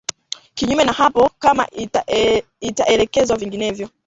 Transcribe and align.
kinyume 0.55 0.83
na 0.83 0.91
hapo 0.93 1.29
kama 1.39 1.67
itaelekezwa 2.59 3.37
vinginevyo 3.37 3.89